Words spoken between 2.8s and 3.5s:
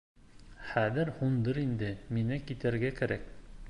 кәрәк